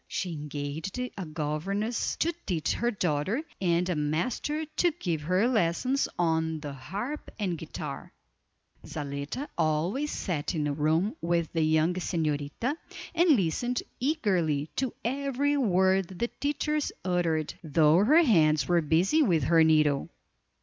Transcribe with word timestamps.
She 0.07 0.33
engaged 0.33 0.97
a 0.97 1.25
governess 1.27 2.15
to 2.15 2.33
teach 2.47 2.73
her 2.73 2.89
daughter, 2.89 3.43
and 3.61 3.87
a 3.87 3.95
master 3.95 4.65
to 4.77 4.89
give 4.89 5.21
her 5.21 5.47
lessons 5.47 6.07
on 6.17 6.59
the 6.59 6.73
harp 6.73 7.29
and 7.37 7.55
guitar. 7.55 8.11
Zaletta 8.83 9.47
always 9.59 10.09
sat 10.09 10.55
in 10.55 10.63
the 10.63 10.73
room 10.73 11.15
with 11.21 11.53
the 11.53 11.61
young 11.61 11.93
señorita, 11.93 12.73
and 13.13 13.29
listened 13.37 13.83
eagerly 13.99 14.69
to 14.77 14.91
every 15.05 15.55
word 15.55 16.07
the 16.17 16.29
teachers 16.29 16.91
uttered, 17.05 17.53
though 17.63 18.03
her 18.03 18.23
hands 18.23 18.67
were 18.67 18.81
busy 18.81 19.21
with 19.21 19.43
her 19.43 19.63
needle. 19.63 20.09